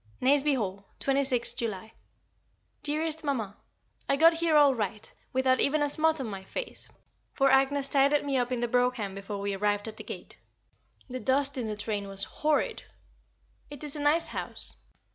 Nazeby 0.19 0.55
Hall, 0.57 0.87
26th 0.99 1.57
July. 1.57 1.93
Dearest 2.81 3.23
Mamma, 3.23 3.55
I 4.09 4.15
got 4.15 4.33
here 4.33 4.55
all 4.55 4.73
right, 4.73 5.13
without 5.31 5.59
even 5.59 5.83
a 5.83 5.89
smut 5.91 6.19
on 6.19 6.25
my 6.27 6.43
face, 6.43 6.87
for 7.33 7.49
Agnès 7.51 7.91
tidied 7.91 8.25
me 8.25 8.35
up 8.35 8.51
in 8.51 8.61
the 8.61 8.67
brougham 8.67 9.13
before 9.13 9.39
we 9.39 9.53
arrived 9.53 9.87
at 9.87 9.97
the 9.97 10.03
gate. 10.03 10.39
The 11.07 11.19
dust 11.19 11.55
in 11.55 11.67
the 11.67 11.77
train 11.77 12.07
was 12.07 12.23
horrid. 12.23 12.81
It 13.69 13.83
is 13.83 13.95
a 13.95 14.01
nice 14.01 14.29
house. 14.29 14.73